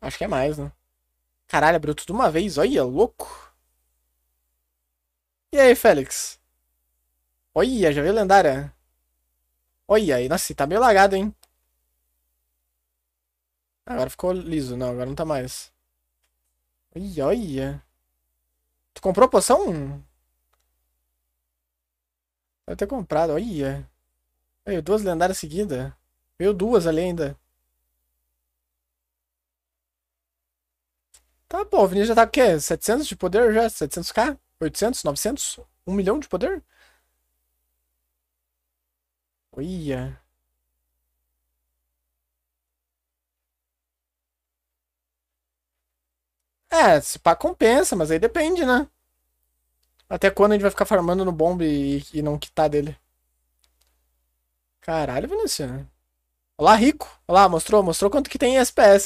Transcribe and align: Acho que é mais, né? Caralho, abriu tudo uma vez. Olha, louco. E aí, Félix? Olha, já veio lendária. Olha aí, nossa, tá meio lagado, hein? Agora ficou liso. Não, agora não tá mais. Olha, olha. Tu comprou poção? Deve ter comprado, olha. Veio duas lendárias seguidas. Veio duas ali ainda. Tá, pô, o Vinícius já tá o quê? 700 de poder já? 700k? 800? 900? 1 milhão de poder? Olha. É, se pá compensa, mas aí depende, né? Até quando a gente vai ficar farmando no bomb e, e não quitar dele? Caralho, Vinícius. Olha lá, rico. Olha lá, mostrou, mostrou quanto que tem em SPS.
Acho 0.00 0.18
que 0.18 0.24
é 0.24 0.28
mais, 0.28 0.58
né? 0.58 0.72
Caralho, 1.48 1.76
abriu 1.76 1.94
tudo 1.94 2.12
uma 2.12 2.30
vez. 2.30 2.58
Olha, 2.58 2.84
louco. 2.84 3.54
E 5.52 5.58
aí, 5.58 5.74
Félix? 5.74 6.38
Olha, 7.54 7.92
já 7.92 8.02
veio 8.02 8.14
lendária. 8.14 8.74
Olha 9.86 10.16
aí, 10.16 10.28
nossa, 10.28 10.54
tá 10.54 10.66
meio 10.66 10.80
lagado, 10.80 11.16
hein? 11.16 11.34
Agora 13.86 14.10
ficou 14.10 14.32
liso. 14.32 14.76
Não, 14.76 14.90
agora 14.90 15.06
não 15.06 15.14
tá 15.14 15.24
mais. 15.24 15.72
Olha, 16.94 17.26
olha. 17.26 17.84
Tu 18.94 19.00
comprou 19.00 19.28
poção? 19.28 20.04
Deve 22.66 22.76
ter 22.76 22.86
comprado, 22.86 23.32
olha. 23.32 23.88
Veio 24.66 24.82
duas 24.82 25.02
lendárias 25.02 25.38
seguidas. 25.38 25.92
Veio 26.38 26.52
duas 26.52 26.86
ali 26.86 27.00
ainda. 27.00 27.38
Tá, 31.48 31.64
pô, 31.64 31.82
o 31.82 31.86
Vinícius 31.88 32.08
já 32.08 32.14
tá 32.14 32.24
o 32.24 32.28
quê? 32.30 32.58
700 32.60 33.06
de 33.06 33.16
poder 33.16 33.52
já? 33.54 33.68
700k? 33.70 34.36
800? 34.60 35.02
900? 35.04 35.58
1 35.86 35.92
milhão 35.94 36.18
de 36.18 36.28
poder? 36.28 36.62
Olha. 39.52 40.22
É, 46.70 46.98
se 47.00 47.18
pá 47.18 47.34
compensa, 47.36 47.94
mas 47.96 48.10
aí 48.10 48.18
depende, 48.18 48.64
né? 48.64 48.88
Até 50.06 50.30
quando 50.30 50.52
a 50.52 50.54
gente 50.54 50.62
vai 50.62 50.70
ficar 50.70 50.84
farmando 50.84 51.24
no 51.24 51.32
bomb 51.32 51.62
e, 51.64 52.04
e 52.12 52.20
não 52.20 52.38
quitar 52.38 52.68
dele? 52.68 52.94
Caralho, 54.80 55.28
Vinícius. 55.28 55.70
Olha 55.70 55.86
lá, 56.60 56.74
rico. 56.76 57.08
Olha 57.28 57.42
lá, 57.42 57.48
mostrou, 57.48 57.82
mostrou 57.82 58.10
quanto 58.10 58.30
que 58.30 58.38
tem 58.38 58.54
em 58.54 58.58
SPS. 58.58 58.96